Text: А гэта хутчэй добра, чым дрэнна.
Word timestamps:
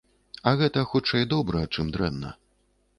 А 0.51 0.53
гэта 0.61 0.87
хутчэй 0.93 1.29
добра, 1.37 1.63
чым 1.73 1.95
дрэнна. 1.97 2.37